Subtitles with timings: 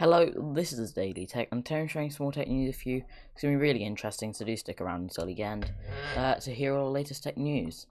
[0.00, 1.48] Hello, this is Daily Tech.
[1.52, 3.04] I'm Terry sharing small tech news with you.
[3.34, 5.70] It's going to be really interesting, so do stick around until the end
[6.16, 7.86] uh, to hear all the latest tech news.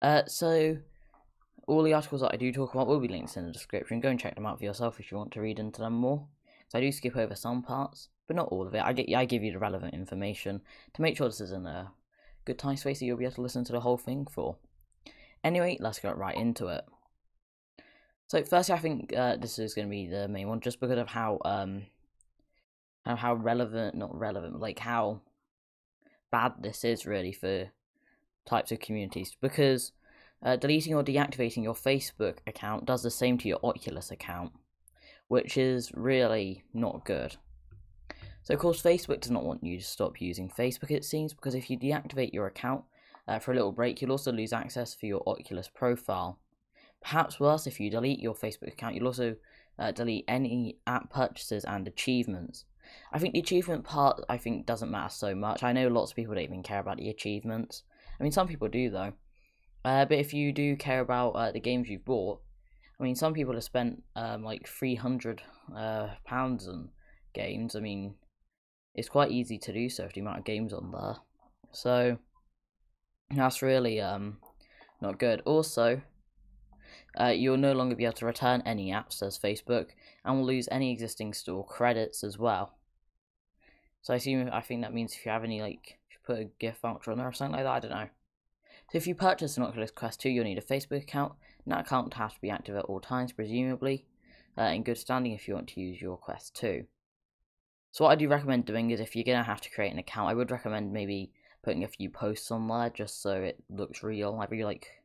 [0.00, 0.76] Uh, so,
[1.66, 3.98] all the articles that I do talk about will be linked in the description.
[3.98, 6.28] Go and check them out for yourself if you want to read into them more.
[6.68, 8.82] So I do skip over some parts, but not all of it.
[8.84, 10.60] I get I give you the relevant information
[10.94, 11.90] to make sure this is in a
[12.44, 14.54] good time space that you'll be able to listen to the whole thing for.
[15.42, 16.84] Anyway, let's get right into it.
[18.28, 20.98] So firstly, I think uh, this is going to be the main one, just because
[20.98, 21.86] of how um
[23.04, 25.20] how how relevant, not relevant, like how
[26.32, 27.70] bad this is really for
[28.44, 29.36] types of communities.
[29.40, 29.92] Because
[30.44, 34.52] uh, deleting or deactivating your Facebook account does the same to your Oculus account,
[35.28, 37.36] which is really not good.
[38.42, 40.90] So of course, Facebook does not want you to stop using Facebook.
[40.90, 42.84] It seems because if you deactivate your account
[43.28, 46.38] uh, for a little break, you'll also lose access for your Oculus profile.
[47.06, 49.36] Perhaps worse, if you delete your Facebook account, you'll also
[49.78, 52.64] uh, delete any app purchases and achievements.
[53.12, 55.62] I think the achievement part, I think, doesn't matter so much.
[55.62, 57.84] I know lots of people don't even care about the achievements.
[58.18, 59.12] I mean, some people do though.
[59.84, 62.40] Uh, but if you do care about uh, the games you've bought,
[62.98, 65.42] I mean, some people have spent um, like three hundred
[65.76, 66.88] uh, pounds on
[67.34, 67.76] games.
[67.76, 68.14] I mean,
[68.96, 71.16] it's quite easy to do so for the amount of games on there.
[71.70, 72.18] So
[73.30, 74.38] that's really um
[75.00, 75.42] not good.
[75.44, 76.00] Also,
[77.20, 79.88] uh, you'll no longer be able to return any apps, says Facebook,
[80.24, 82.74] and will lose any existing store credits as well.
[84.02, 86.38] So I assume, I think that means if you have any, like, if you put
[86.38, 88.08] a gift voucher on there or something like that, I don't know.
[88.92, 91.32] So if you purchase an Oculus Quest 2, you'll need a Facebook account,
[91.64, 94.06] and that account has to be active at all times, presumably,
[94.56, 96.84] uh, in good standing if you want to use your Quest 2.
[97.90, 99.98] So what I do recommend doing is if you're going to have to create an
[99.98, 101.32] account, I would recommend maybe
[101.64, 104.38] putting a few posts on there just so it looks real.
[104.40, 104.95] Every, like,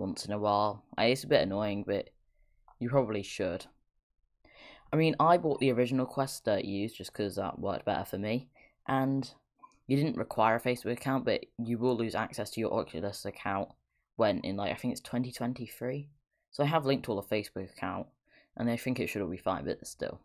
[0.00, 0.84] once in a while.
[0.98, 2.10] It's a bit annoying, but
[2.80, 3.66] you probably should.
[4.92, 8.48] I mean, I bought the original Quest 30s just because that worked better for me,
[8.88, 9.30] and
[9.86, 13.68] you didn't require a Facebook account, but you will lose access to your Oculus account
[14.16, 16.08] when in like I think it's 2023.
[16.50, 18.08] So I have linked all the Facebook account,
[18.56, 20.20] and I think it should all be fine, but still.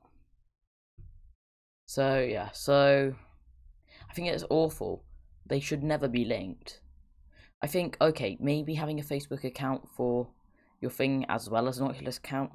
[1.85, 3.13] So yeah, so
[4.09, 5.03] I think it's awful.
[5.45, 6.79] They should never be linked.
[7.65, 10.27] I think okay, maybe having a Facebook account for
[10.81, 12.51] your thing as well as an Oculus account.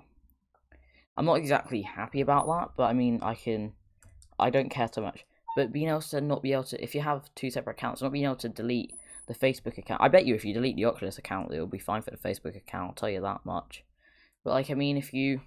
[1.17, 3.73] I'm not exactly happy about that, but I mean, I can,
[4.39, 5.25] I don't care so much.
[5.57, 8.13] But being able to not be able to, if you have two separate accounts, not
[8.13, 8.93] being able to delete
[9.27, 10.01] the Facebook account.
[10.01, 12.57] I bet you if you delete the Oculus account, it'll be fine for the Facebook
[12.57, 12.91] account.
[12.91, 13.83] I'll tell you that much.
[14.45, 15.41] But like, I mean, if you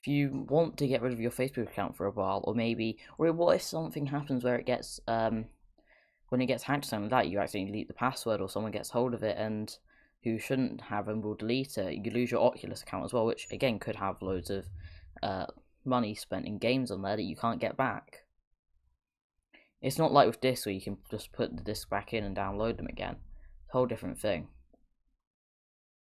[0.00, 2.96] if you want to get rid of your Facebook account for a while, or maybe,
[3.18, 5.44] or what if something happens where it gets um
[6.28, 8.72] when it gets hacked or something like that, you accidentally delete the password or someone
[8.72, 9.76] gets hold of it and
[10.24, 13.46] who shouldn't have and will delete it, you lose your Oculus account as well, which
[13.50, 14.66] again could have loads of
[15.22, 15.46] uh,
[15.84, 18.24] money spent in games on there that you can't get back.
[19.82, 22.34] It's not like with discs where you can just put the disc back in and
[22.34, 23.16] download them again.
[23.64, 24.48] It's a whole different thing.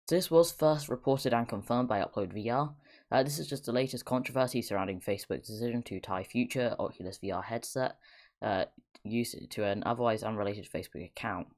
[0.09, 2.75] This was first reported and confirmed by Upload VR.
[3.13, 7.45] Uh, this is just the latest controversy surrounding Facebook's decision to tie future Oculus VR
[7.45, 7.99] headset
[8.43, 8.65] uh,
[9.05, 11.49] use it to an otherwise unrelated Facebook account.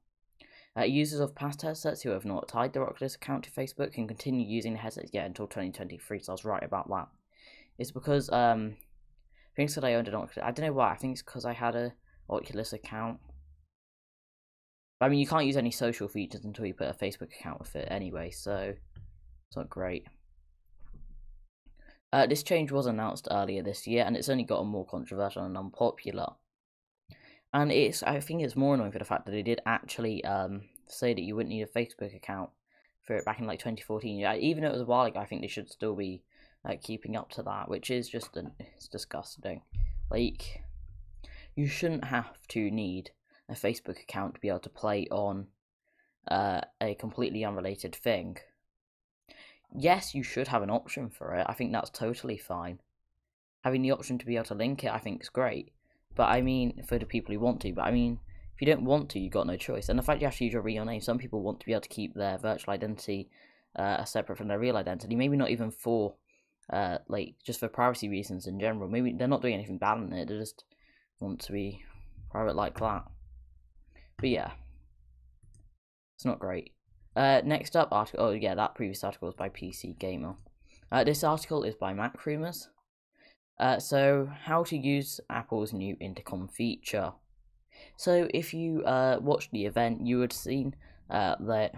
[0.77, 4.07] Uh, users of past headsets who have not tied their Oculus account to Facebook can
[4.07, 7.07] continue using the headsets yet until 2023, so I was right about that.
[7.77, 10.95] It's because, um, I think that I owned an Oculus, I don't know why, I
[10.95, 11.93] think it's because I had a
[12.29, 13.19] Oculus account.
[15.01, 17.75] I mean, you can't use any social features until you put a Facebook account with
[17.75, 18.75] it anyway, so
[19.47, 20.05] it's not great.
[22.11, 25.57] Uh, this change was announced earlier this year, and it's only gotten more controversial and
[25.57, 26.27] unpopular
[27.53, 30.61] and it's I think it's more annoying for the fact that they did actually um,
[30.87, 32.49] say that you wouldn't need a Facebook account
[33.03, 34.25] for it back in like 2014.
[34.39, 36.21] Even though it was a while ago, I think they should still be
[36.63, 39.61] like keeping up to that, which is just an, it's disgusting.
[40.11, 40.61] Like
[41.55, 43.11] you shouldn't have to need
[43.49, 45.47] a Facebook account to be able to play on
[46.29, 48.37] uh, a completely unrelated thing.
[49.75, 51.45] Yes, you should have an option for it.
[51.47, 52.79] I think that's totally fine.
[53.63, 55.73] Having the option to be able to link it, I think, is great.
[56.19, 57.71] But I mean, for the people who want to.
[57.71, 58.19] But I mean,
[58.53, 59.87] if you don't want to, you've got no choice.
[59.87, 61.71] And the fact you have to use your real name, some people want to be
[61.71, 63.29] able to keep their virtual identity
[63.77, 65.15] uh, separate from their real identity.
[65.15, 66.15] Maybe not even for,
[66.73, 68.89] uh, like, just for privacy reasons in general.
[68.89, 70.27] Maybe they're not doing anything bad in it.
[70.27, 70.65] They just
[71.21, 71.85] want to be
[72.29, 73.05] private like that.
[74.17, 74.51] But yeah,
[76.17, 76.73] it's not great.
[77.15, 78.25] Uh, next up, article.
[78.25, 80.35] Oh yeah, that previous article was by PC Gamer.
[80.91, 82.67] Uh, this article is by Mac Rumors.
[83.59, 87.11] Uh, so, how to use Apple's new intercom feature.
[87.97, 90.75] So, if you uh, watched the event, you would have seen
[91.09, 91.73] uh, that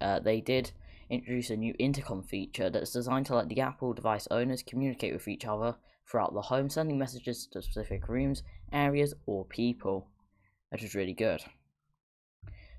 [0.00, 0.72] uh, they did
[1.10, 5.28] introduce a new intercom feature that's designed to let the Apple device owners communicate with
[5.28, 5.76] each other
[6.10, 8.42] throughout the home, sending messages to specific rooms,
[8.72, 10.08] areas, or people,
[10.70, 11.42] which is really good.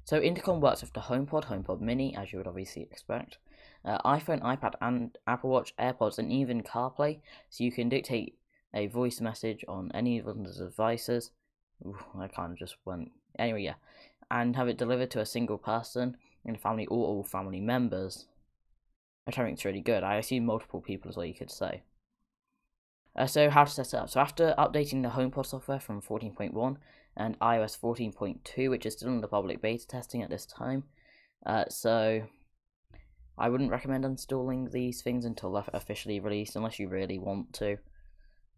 [0.05, 3.37] So intercom works with the HomePod, HomePod Mini, as you would obviously expect,
[3.85, 7.19] uh, iPhone, iPad, and Apple Watch, AirPods, and even CarPlay,
[7.49, 8.37] so you can dictate
[8.73, 11.31] a voice message on any of the devices.
[11.85, 13.75] Ooh, I kind of just went anyway, yeah,
[14.31, 18.25] and have it delivered to a single person in a family or all family members.
[19.25, 20.03] Which I think it's really good.
[20.03, 21.25] I assume multiple people is well.
[21.25, 21.83] You could say.
[23.15, 24.09] Uh, so how to set it up?
[24.09, 26.77] So after updating the HomePod software from 14.1
[27.15, 30.83] and iOS 14.2, which is still in the public beta testing at this time,
[31.45, 32.23] uh, so
[33.37, 37.77] I wouldn't recommend installing these things until they're officially released, unless you really want to,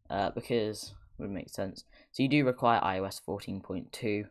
[0.09, 1.85] uh, because it would make sense.
[2.11, 4.25] So you do require iOS 14.2,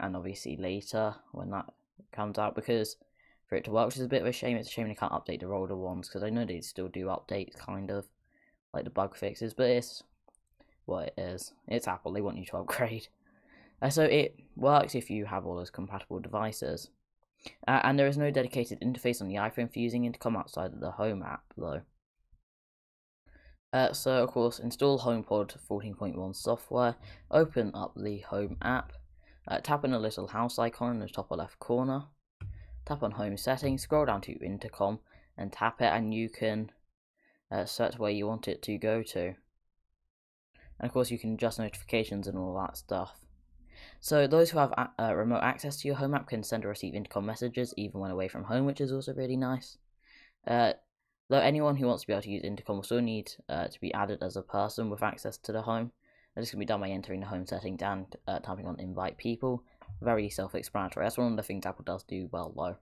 [0.00, 1.66] and obviously later when that
[2.12, 2.96] comes out, because
[3.48, 4.56] for it to work, which is a bit of a shame.
[4.56, 7.06] It's a shame they can't update the older ones, because I know they still do
[7.06, 8.06] updates, kind of
[8.74, 10.02] like the bug fixes, but it's
[10.84, 11.52] what it is.
[11.66, 13.08] It's Apple, they want you to upgrade.
[13.80, 16.90] Uh, so it works if you have all those compatible devices.
[17.66, 20.80] Uh, and there is no dedicated interface on the iPhone for using Intercom outside of
[20.80, 21.82] the Home app, though.
[23.72, 26.96] Uh, so, of course, install HomePod 14.1 software,
[27.30, 28.92] open up the Home app,
[29.46, 32.04] uh, tap on the little house icon in the top left corner,
[32.86, 35.00] tap on Home Settings, scroll down to Intercom,
[35.36, 36.70] and tap it, and you can
[37.50, 39.34] uh, set where you want it to go to.
[40.80, 43.20] And of course, you can adjust notifications and all that stuff.
[44.00, 46.94] So those who have uh, remote access to your home app can send or receive
[46.94, 49.76] intercom messages even when away from home, which is also really nice.
[50.46, 50.72] Uh,
[51.28, 53.80] though anyone who wants to be able to use intercom will still need uh, to
[53.80, 55.92] be added as a person with access to the home.
[56.34, 59.18] And this can be done by entering the home settings and uh, typing on invite
[59.18, 59.64] people.
[60.00, 61.04] Very self-explanatory.
[61.04, 62.76] That's one of the things Apple does do well though.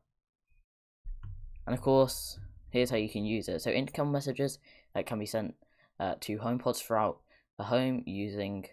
[1.66, 2.38] And of course,
[2.70, 3.62] here's how you can use it.
[3.62, 4.58] So intercom messages
[4.94, 5.54] uh, can be sent
[5.98, 7.20] uh, to HomePods throughout
[7.56, 8.66] the home using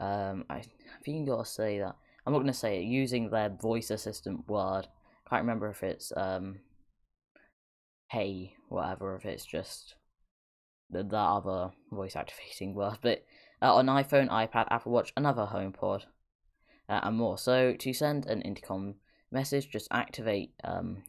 [0.00, 0.62] um, I,
[1.04, 1.96] think you gotta say that.
[2.26, 4.88] I'm not gonna say it using their voice assistant word.
[5.26, 6.60] I can't remember if it's um,
[8.10, 9.16] hey, whatever.
[9.16, 9.94] If it's just
[10.90, 12.98] the other voice activating word.
[13.02, 13.24] But
[13.62, 16.04] uh, on iPhone, iPad, Apple Watch, another HomePod,
[16.88, 17.38] uh, and more.
[17.38, 18.96] So to send an intercom
[19.30, 20.52] message, just activate.
[20.62, 21.02] Um,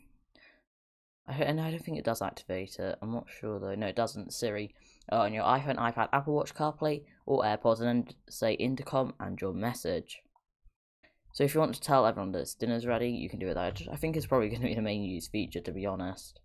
[1.27, 2.97] I, and I don't think it does activate it.
[3.01, 3.75] I'm not sure though.
[3.75, 4.33] No, it doesn't.
[4.33, 4.73] Siri
[5.11, 9.39] uh, on your iPhone, iPad, Apple Watch, CarPlay, or AirPods, and then say intercom and
[9.39, 10.21] your message.
[11.33, 13.57] So if you want to tell everyone that dinner's ready, you can do it.
[13.57, 16.39] I, I think it's probably going to be the main use feature, to be honest.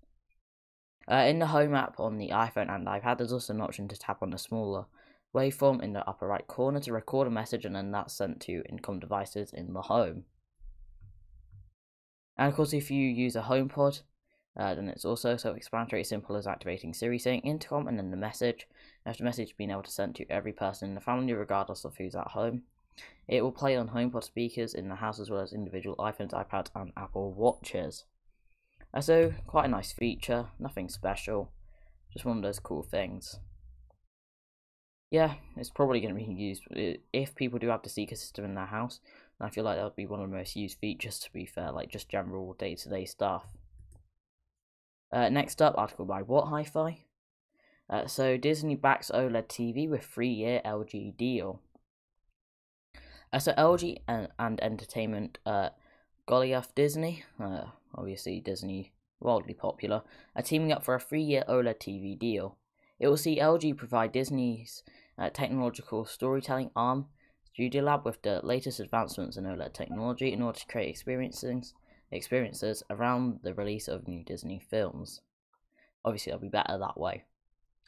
[1.10, 3.98] Uh, in the Home app on the iPhone and iPad, there's also an option to
[3.98, 4.86] tap on the smaller
[5.34, 8.62] waveform in the upper right corner to record a message, and then that's sent to
[8.68, 10.24] income devices in the home.
[12.36, 14.02] And of course, if you use a HomePod,
[14.56, 18.66] uh, then it's also self-explanatory, simple as activating Siri saying intercom and then the message.
[19.06, 22.14] After message being able to send to every person in the family, regardless of who's
[22.14, 22.62] at home.
[23.28, 26.68] It will play on HomePod speakers in the house as well as individual iPhones, iPads,
[26.74, 28.04] and Apple Watches.
[28.92, 31.52] Uh, so, quite a nice feature, nothing special,
[32.12, 33.38] just one of those cool things.
[35.10, 36.64] Yeah, it's probably going to be used
[37.12, 39.00] if people do have the Seeker system in their house.
[39.40, 41.72] I feel like that would be one of the most used features, to be fair,
[41.72, 43.44] like just general day to day stuff.
[45.12, 46.98] Uh, next up, article by What Hi-Fi.
[47.88, 51.60] Uh, so Disney backs OLED TV with three-year LG deal.
[53.32, 55.70] Uh, so LG and, and Entertainment uh,
[56.26, 57.64] Goliath Disney, uh,
[57.94, 60.02] obviously Disney wildly popular,
[60.36, 62.56] are teaming up for a three-year OLED TV deal.
[63.00, 64.84] It will see LG provide Disney's
[65.18, 67.06] uh, technological storytelling arm,
[67.52, 71.74] Studio Lab, with the latest advancements in OLED technology in order to create experiences
[72.10, 75.20] experiences around the release of new Disney films.
[76.04, 77.24] Obviously, it'll be better that way,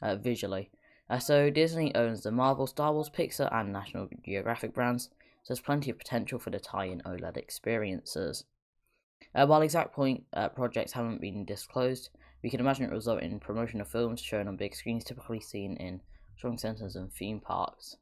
[0.01, 0.71] uh, visually.
[1.09, 5.09] Uh, so, Disney owns the Marvel, Star Wars, Pixar, and National Geographic brands,
[5.43, 8.45] so there's plenty of potential for the tie in OLED experiences.
[9.35, 12.09] Uh, while exact point uh, projects haven't been disclosed,
[12.43, 15.39] we can imagine it will result in promotion of films shown on big screens typically
[15.39, 16.01] seen in
[16.35, 17.97] shopping centres and theme parks.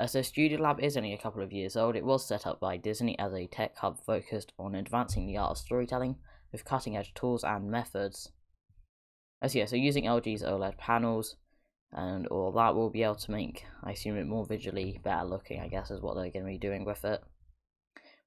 [0.00, 1.94] Uh, so Studio Lab is only a couple of years old.
[1.94, 5.52] It was set up by Disney as a tech hub focused on advancing the art
[5.52, 6.16] of storytelling
[6.50, 8.32] with cutting edge tools and methods.
[9.40, 11.36] As yeah, so using LG's OLED panels
[11.92, 15.60] and all that will be able to make, I assume, it more visually better looking,
[15.60, 17.22] I guess, is what they're going to be doing with it.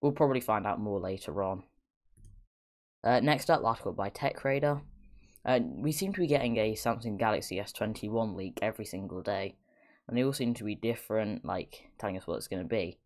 [0.02, 1.64] We'll probably find out more later on.
[3.04, 4.82] Uh, next up, article by TechRadar.
[5.44, 9.56] Uh, we seem to be getting a Samsung Galaxy S21 leak every single day
[10.08, 12.98] and they all seem to be different, like telling us what it's going to be.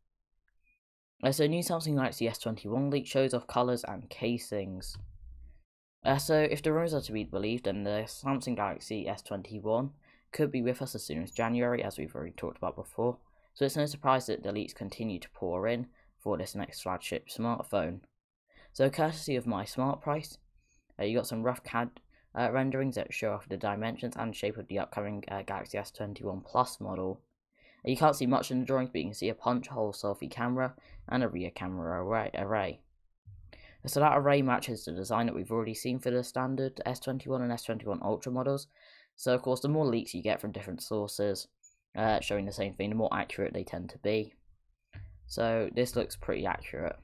[1.24, 4.98] Uh, so, new Samsung Galaxy S21 leak shows off colours and casings.
[6.03, 9.91] Uh, so, if the rumours are to be believed, then the Samsung Galaxy S21
[10.31, 13.17] could be with us as soon as January, as we've already talked about before.
[13.53, 15.88] So, it's no surprise that the leaks continue to pour in
[16.20, 18.00] for this next flagship smartphone.
[18.74, 20.38] So, courtesy of MySmartPrice,
[21.00, 22.00] uh, you got some rough CAD
[22.38, 26.43] uh, renderings that show off the dimensions and shape of the upcoming uh, Galaxy S21
[26.45, 27.19] Plus model.
[27.83, 30.29] You can't see much in the drawings, but you can see a punch hole selfie
[30.29, 30.73] camera
[31.09, 32.79] and a rear camera array.
[33.88, 37.51] So that array matches the design that we've already seen for the standard S21 and
[37.51, 38.67] S21 Ultra models.
[39.15, 41.47] So of course, the more leaks you get from different sources
[41.95, 44.33] uh, showing the same thing, the more accurate they tend to be.
[45.25, 46.97] So this looks pretty accurate.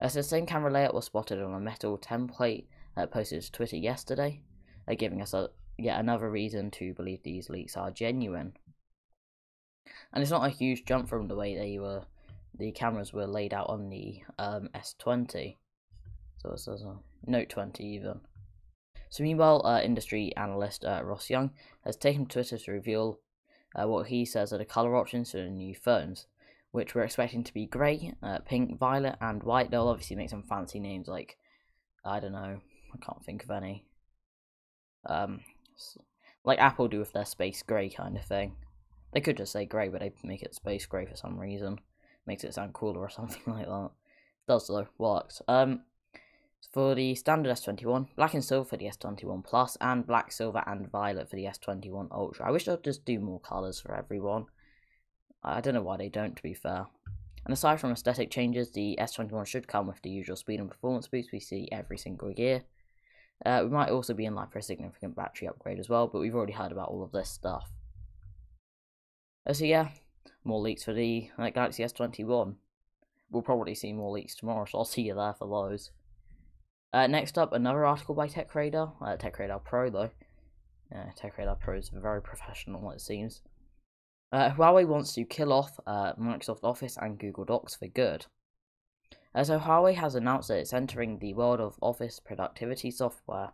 [0.00, 2.66] As the same camera layout was spotted on a metal template
[2.96, 4.40] uh, posted to Twitter yesterday,
[4.88, 8.54] uh, giving us a, yet another reason to believe these leaks are genuine.
[10.12, 12.02] And it's not a huge jump from the way they were
[12.58, 15.56] the cameras were laid out on the um, S20.
[16.38, 18.20] So it says a Note 20 even.
[19.10, 21.50] So meanwhile, uh, industry analyst uh, Ross Young
[21.84, 23.20] has taken Twitter to reveal
[23.74, 26.26] uh, what he says are the color options for the new phones,
[26.70, 29.70] which we're expecting to be grey, uh, pink, violet, and white.
[29.70, 31.36] They'll obviously make some fancy names like,
[32.04, 32.60] I don't know,
[33.00, 33.84] I can't think of any.
[35.04, 35.40] Um,
[36.44, 38.56] like Apple do with their space grey kind of thing.
[39.12, 41.80] They could just say grey, but they make it space grey for some reason
[42.26, 43.90] makes it sound cooler or something like that.
[44.48, 45.42] Does though, works.
[45.48, 45.82] Um,
[46.72, 50.90] for the standard S21, black and silver for the S21 Plus, and black, silver, and
[50.90, 52.46] violet for the S21 Ultra.
[52.46, 54.46] I wish they'd just do more colours for everyone.
[55.42, 56.86] I don't know why they don't, to be fair.
[57.44, 61.06] And aside from aesthetic changes, the S21 should come with the usual speed and performance
[61.06, 62.64] boost we see every single year.
[63.44, 66.20] Uh, we might also be in line for a significant battery upgrade as well, but
[66.20, 67.70] we've already heard about all of this stuff.
[69.46, 69.88] Uh, so yeah,
[70.44, 72.54] more leaks for the uh, Galaxy S21.
[73.30, 75.90] We'll probably see more leaks tomorrow, so I'll see you there for those.
[76.92, 78.92] Uh, next up, another article by TechRadar.
[79.00, 80.10] Uh, TechRadar Pro, though.
[80.94, 83.42] Uh, TechRadar Pro is very professional, it seems.
[84.32, 88.26] Uh, Huawei wants to kill off uh, Microsoft Office and Google Docs for good.
[89.44, 93.50] So Huawei has announced that it's entering the world of office productivity software.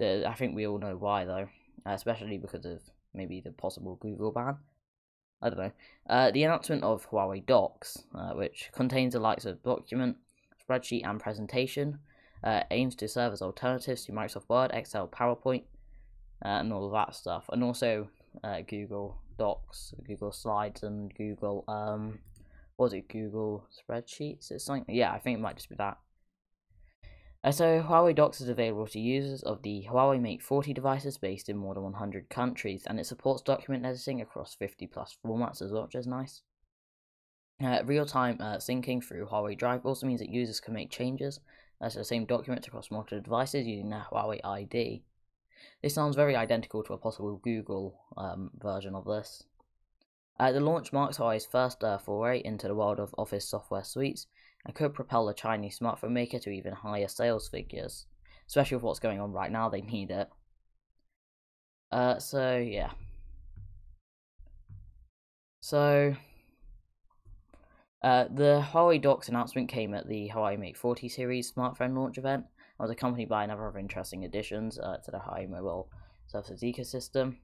[0.00, 1.48] I think we all know why, though,
[1.84, 2.80] uh, especially because of
[3.12, 4.56] maybe the possible Google ban.
[5.42, 5.72] I don't know.
[6.08, 10.16] Uh, the announcement of Huawei Docs, uh, which contains the likes of document,
[10.66, 11.98] spreadsheet, and presentation,
[12.44, 15.64] uh, aims to serve as alternatives to Microsoft Word, Excel, PowerPoint,
[16.44, 18.08] uh, and all of that stuff, and also
[18.44, 22.18] uh, Google Docs, Google Slides, and Google um,
[22.80, 24.50] was it Google Spreadsheets?
[24.50, 24.94] It's something.
[24.94, 25.98] Yeah, I think it might just be that.
[27.44, 31.50] Uh, so Huawei Docs is available to users of the Huawei Mate 40 devices based
[31.50, 35.70] in more than 100 countries, and it supports document editing across 50 plus formats as
[35.70, 36.40] well, which is nice.
[37.62, 41.38] Uh, Real-time uh, syncing through Huawei Drive also means that users can make changes
[41.86, 45.02] to the same document across multiple devices using the Huawei ID.
[45.82, 49.44] This sounds very identical to a possible Google um, version of this.
[50.40, 54.26] Uh, the launch marks Huawei's first uh, foray into the world of Office software suites,
[54.64, 58.06] and could propel the Chinese smartphone maker to even higher sales figures.
[58.46, 60.30] Especially with what's going on right now, they need it.
[61.92, 62.92] Uh, so yeah.
[65.60, 66.16] So,
[68.02, 72.46] uh, the Huawei Docs announcement came at the Huawei Mate 40 series smartphone launch event
[72.46, 75.90] and was accompanied by a number of interesting additions uh, to the Huawei mobile
[76.28, 77.36] services ecosystem.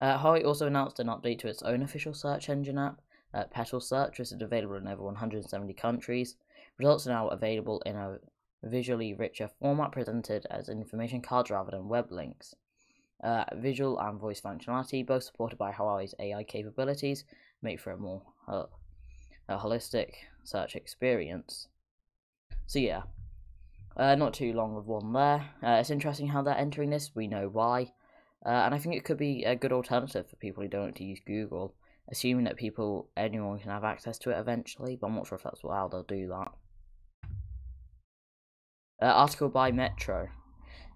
[0.00, 3.00] Uh, Huawei also announced an update to its own official search engine app,
[3.34, 6.36] uh, Petal Search, which is available in over 170 countries.
[6.78, 8.18] Results are now available in a
[8.62, 12.54] visually richer format presented as information cards rather than web links.
[13.22, 17.24] Uh, visual and voice functionality, both supported by Huawei's AI capabilities,
[17.60, 18.64] make for a more uh,
[19.48, 20.12] a holistic
[20.44, 21.68] search experience.
[22.66, 23.02] So yeah,
[23.96, 25.50] uh, not too long with one there.
[25.62, 27.10] Uh, it's interesting how they're entering this.
[27.14, 27.92] We know why,
[28.44, 30.96] uh, and I think it could be a good alternative for people who don't want
[30.96, 31.74] to use Google
[32.10, 35.44] assuming that people, anyone can have access to it eventually, but I'm not sure if
[35.44, 36.48] that's how they'll do that.
[39.02, 40.28] Uh, article by Metro.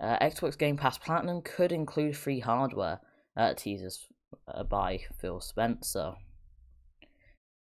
[0.01, 3.01] Uh, Xbox Game Pass Platinum could include free hardware,
[3.37, 4.07] uh, teasers
[4.49, 6.15] uh, by Phil Spencer.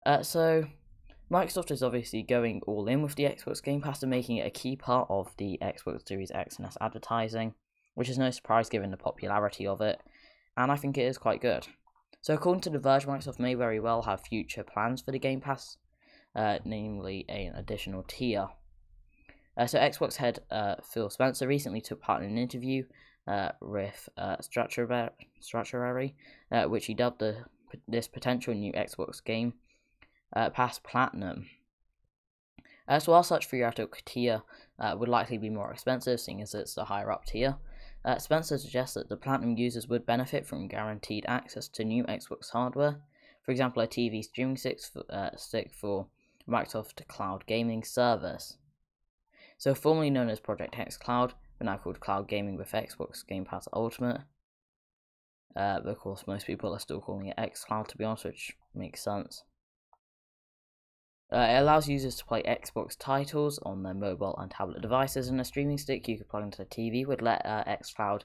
[0.05, 0.65] Uh, so,
[1.31, 4.51] Microsoft is obviously going all in with the Xbox Game Pass and making it a
[4.51, 7.55] key part of the Xbox Series X and S advertising,
[7.93, 9.99] which is no surprise given the popularity of it,
[10.57, 11.67] and I think it is quite good.
[12.21, 15.41] So according to The Verge, Microsoft may very well have future plans for the Game
[15.41, 15.77] Pass,
[16.35, 18.49] uh, namely an additional tier.
[19.57, 22.83] Uh, so Xbox head uh, Phil Spencer recently took part in an interview
[23.27, 26.13] uh, with uh, Stratechery,
[26.51, 27.37] uh, which he dubbed the,
[27.87, 29.53] this potential new Xbox Game
[30.35, 31.47] uh, Pass Platinum.
[32.99, 34.41] So while such theoretical tier
[34.77, 37.55] uh, would likely be more expensive, seeing as it's the higher up tier,
[38.03, 42.49] uh, Spencer suggests that the Platinum users would benefit from guaranteed access to new Xbox
[42.51, 43.01] hardware,
[43.43, 46.07] for example, a TV streaming stick for, uh, stick for
[46.47, 48.57] Microsoft Cloud Gaming Service.
[49.57, 53.67] So, formerly known as Project xCloud, but now called Cloud Gaming with Xbox Game Pass
[53.73, 54.21] Ultimate.
[55.55, 59.03] Uh, of course, most people are still calling it xCloud to be honest, which makes
[59.03, 59.43] sense.
[61.33, 65.39] Uh, it allows users to play Xbox titles on their mobile and tablet devices, and
[65.39, 68.23] a streaming stick you could plug into the TV would let uh, xCloud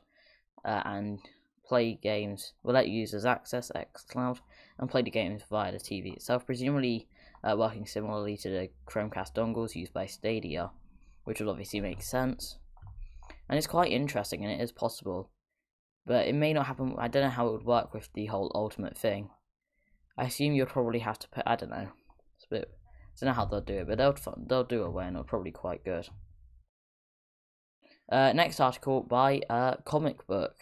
[0.65, 1.21] uh, and
[1.65, 2.53] play games.
[2.65, 4.41] Will let users access xCloud
[4.79, 7.07] and play the games via the TV itself, presumably
[7.45, 10.73] uh, working similarly to the Chromecast dongles used by Stadia,
[11.23, 12.59] which would obviously make sense.
[13.49, 15.31] And it's quite interesting, and it is possible,
[16.05, 16.97] but it may not happen.
[16.99, 19.31] I don't know how it would work with the whole Ultimate thing.
[20.19, 21.45] I assume you'd probably have to put.
[21.47, 21.89] I don't know.
[22.37, 22.71] It's a bit
[23.21, 25.85] don't know how they'll do it, but they'll they'll do well and it'll probably quite
[25.85, 26.09] good.
[28.11, 30.57] Uh, next article by uh, Comic Book.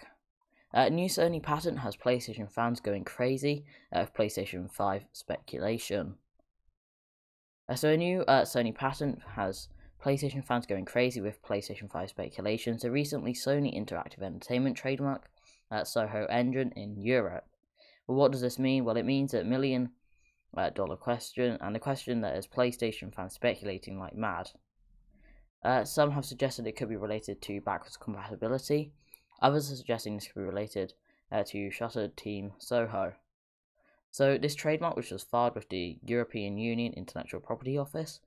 [0.73, 6.17] Uh, new Sony patent has PlayStation fans going crazy uh, PlayStation 5 speculation.
[7.69, 9.69] Uh, so a new uh, Sony patent has
[10.03, 12.79] PlayStation fans going crazy with PlayStation 5 speculation.
[12.79, 15.31] So recently, Sony Interactive Entertainment trademark
[15.71, 17.45] uh, Soho Engine in Europe.
[18.07, 18.85] Well, what does this mean?
[18.85, 19.91] Well, it means that million
[20.57, 24.51] uh, dollar question, and the question that is PlayStation fans speculating like mad.
[25.65, 28.93] Uh, some have suggested it could be related to backwards compatibility.
[29.41, 30.93] Others are suggesting this could be related
[31.33, 33.15] uh, to Shuttered Team Soho.
[34.11, 38.21] So this trademark, which was filed with the European Union Intellectual Property Office,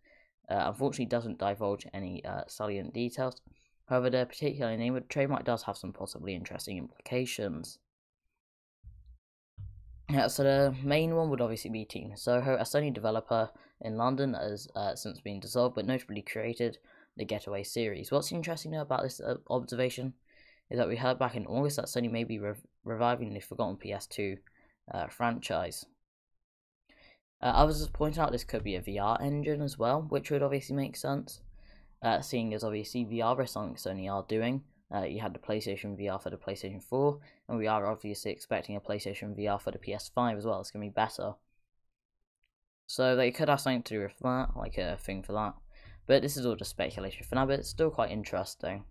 [0.50, 3.40] uh, unfortunately doesn't divulge any uh, salient details.
[3.86, 7.80] However, the particular name of the trademark does have some possibly interesting implications.
[10.10, 13.50] Yeah, so the main one would obviously be Team Soho, a Sony developer
[13.82, 16.78] in London has uh, since been dissolved, but notably created
[17.18, 18.10] the Getaway series.
[18.10, 20.14] What's interesting about this uh, observation
[20.70, 23.76] is that we heard back in August that Sony may be rev reviving the forgotten
[23.76, 24.38] PS2
[24.94, 25.86] uh, franchise.
[27.42, 30.42] Uh, others have pointed out this could be a VR engine as well, which would
[30.42, 31.42] obviously make sense,
[32.02, 36.00] uh, seeing as obviously VR is something Sony are doing, uh, you had the PlayStation
[36.00, 37.20] VR for the PlayStation 4,
[37.50, 40.62] and we are obviously expecting a PlayStation VR for the PS5 as well.
[40.62, 41.34] It's going to be better.
[42.88, 45.56] So they could have something to do with that, like a thing for that.
[46.06, 48.86] But this is all just speculation for now, but it's still quite interesting.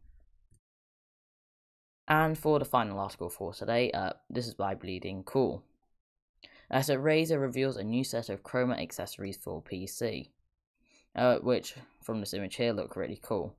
[2.07, 5.65] And for the final article for today, uh, this is by Bleeding Cool.
[6.71, 10.29] Uh, so Razer reveals a new set of Chroma accessories for PC,
[11.15, 13.57] uh, which from this image here look really cool.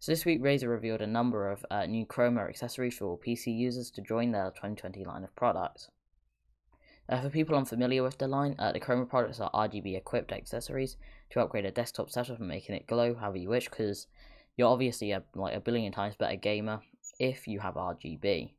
[0.00, 3.90] So this week, Razer revealed a number of uh, new Chroma accessories for PC users
[3.90, 5.90] to join their 2020 line of products.
[7.06, 10.96] Uh, for people unfamiliar with the line, uh, the Chroma products are RGB equipped accessories
[11.28, 14.06] to upgrade a desktop setup and making it glow however you wish, because
[14.56, 16.80] you're obviously a, like a billion times better gamer
[17.18, 18.52] if you have RGB.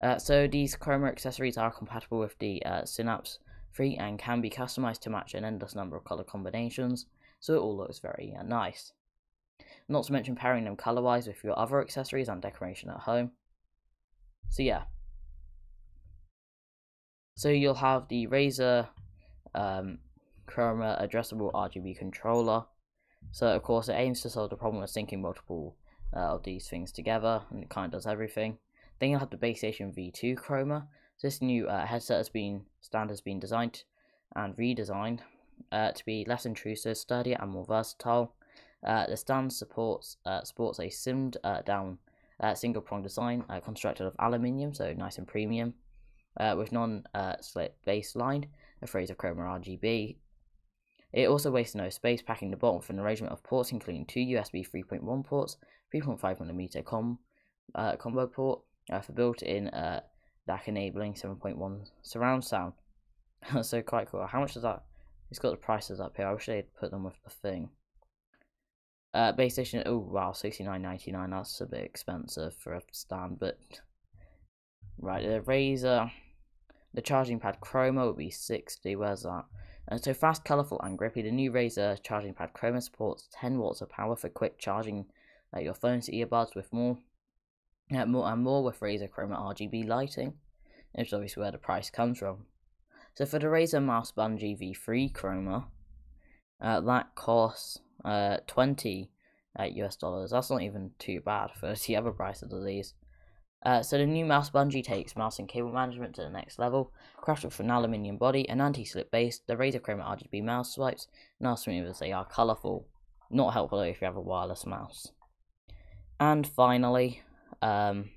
[0.00, 3.40] Uh, so these Chroma accessories are compatible with the uh, Synapse
[3.74, 7.06] 3 and can be customized to match an endless number of color combinations,
[7.40, 8.92] so it all looks very uh, nice
[9.88, 13.32] not to mention pairing them color wise with your other accessories and decoration at home.
[14.48, 14.82] So, yeah.
[17.36, 18.88] So, you'll have the Razer
[19.54, 19.98] um,
[20.46, 22.64] Chroma addressable RGB controller.
[23.32, 25.76] So, of course, it aims to solve the problem of syncing multiple
[26.14, 28.58] uh, of these things together, and it kind of does everything.
[28.98, 30.86] Then you'll have the Base Station V2 Chroma.
[31.16, 33.84] So this new uh, headset has been stand has been designed
[34.34, 35.20] and redesigned
[35.72, 38.34] uh, to be less intrusive, sturdier, and more versatile.
[38.86, 41.98] Uh, the stand supports uh, sports a simmed uh, down
[42.40, 45.74] uh, single prong design uh, constructed of aluminium, so nice and premium,
[46.38, 47.04] uh, with non
[47.40, 48.46] slit base line,
[48.82, 50.16] a phrase of chroma RGB.
[51.12, 54.20] It also wastes no space, packing the bottom for an arrangement of ports, including two
[54.20, 55.56] USB 3.1 ports,
[55.92, 57.18] 3.5mm com,
[57.98, 58.60] combo port
[59.02, 59.70] for built-in
[60.48, 62.74] DAC enabling 7.1 surround sound.
[63.62, 64.24] so quite cool.
[64.26, 64.84] How much does that?
[65.30, 66.26] It's got the prices up here.
[66.26, 67.70] I wish they'd put them with the thing.
[69.12, 69.82] Uh, base station.
[69.86, 71.30] Oh wow, sixty nine ninety nine.
[71.30, 73.58] That's a bit expensive for a stand, but
[74.98, 75.22] right.
[75.24, 76.10] The Razer,
[76.94, 78.94] the charging pad Chroma would be sixty.
[78.94, 79.46] Where's that?
[79.88, 81.22] And so fast, colourful, and grippy.
[81.22, 85.06] The new Razer charging pad Chroma supports ten watts of power for quick charging
[85.54, 86.98] uh, your phone's earbuds with more,
[87.92, 90.34] uh, more and more with Razer Chroma RGB lighting,
[90.92, 92.46] which is obviously where the price comes from.
[93.16, 95.64] So for the Razer Mouse Bungee V3 Chroma,
[96.60, 99.10] uh, that costs uh, 20
[99.58, 100.30] US dollars.
[100.30, 102.94] That's not even too bad for the other prices of these.
[103.62, 106.92] Uh, so the new mouse bungee takes mouse and cable management to the next level.
[107.22, 111.46] Crafted with an aluminium body and anti-slip base, the Razer Chroma RGB mouse swipes and
[111.46, 112.86] are smooth as they are colourful.
[113.30, 115.12] Not helpful if you have a wireless mouse.
[116.18, 117.22] And finally,
[117.60, 118.10] um,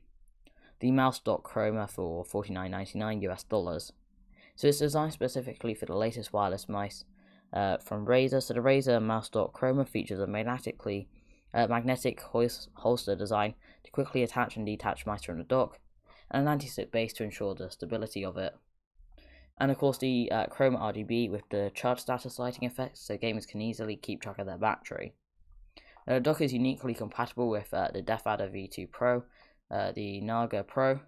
[0.80, 3.92] the mouse dot Chroma for $49.99 US dollars.
[4.56, 7.04] So it's designed specifically for the latest wireless mice
[7.54, 8.42] uh, from Razer.
[8.42, 11.08] So the Razer mouse dot Chroma features a magnetically
[11.54, 15.80] uh, magnetic holster design to quickly attach and detach mice from the dock,
[16.32, 18.56] and an anti-slip base to ensure the stability of it.
[19.60, 23.48] And of course the uh, Chroma RGB with the charge status lighting effects, so gamers
[23.48, 25.14] can easily keep track of their battery.
[26.08, 29.24] Uh, the dock is uniquely compatible with uh, the DeathAdder V2 Pro,
[29.72, 31.00] uh, the Naga Pro,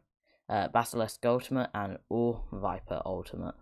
[0.48, 3.56] uh, Basilisk Ultimate, and or Viper Ultimate.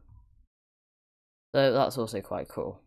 [1.54, 2.82] So that's also quite cool.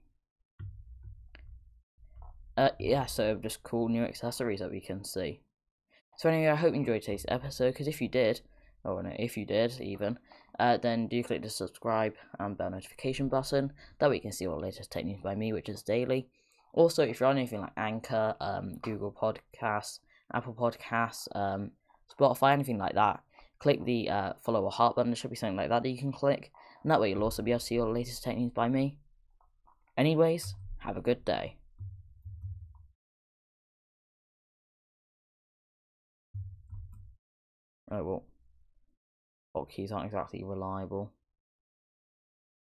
[2.57, 5.41] Uh, yeah, so just cool new accessories that we can see.
[6.17, 8.41] So anyway, I hope you enjoyed today's episode, because if you did,
[8.83, 10.19] or no, if you did even,
[10.59, 13.73] uh, then do click the subscribe and bell notification button.
[13.99, 16.29] That way you can see all the latest tech news by me, which is daily.
[16.73, 20.01] Also, if you're on anything like Anchor, um, Google Podcasts,
[20.33, 21.71] Apple Podcasts, um,
[22.19, 23.21] Spotify, anything like that,
[23.59, 25.11] click the uh, follow or heart button.
[25.11, 26.53] There should be something like that that you can click.
[26.87, 28.97] And that way you'll also be able to see all the latest techniques by me.
[29.99, 31.57] Anyways, have a good day.
[37.91, 38.25] Oh well,
[39.57, 41.13] hotkeys aren't exactly reliable.